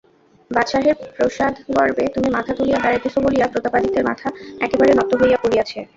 বাদশাহের 0.51 0.95
প্রসাদগর্বে 1.15 2.03
তুমি 2.15 2.27
মাথা 2.29 2.51
তুলিয়া 2.57 2.79
বেড়াইতেছ 2.79 3.15
বলিয়া 3.17 3.45
প্রতাপাদিত্যের 3.47 4.07
মাথা 4.09 4.27
একেবারে 4.61 4.91
নত 4.99 5.11
হইয়া 5.21 5.37
পড়িয়াছে। 5.43 5.79